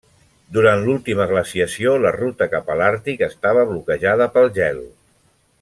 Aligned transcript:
Durant 0.55 0.79
l'última 0.85 1.27
glaciació, 1.31 1.93
la 2.05 2.13
ruta 2.17 2.49
cap 2.55 2.73
a 2.73 2.79
l'Àrtic 2.81 3.23
estava 3.31 3.69
bloquejada 3.73 4.33
pel 4.39 4.53
gel. 4.61 4.85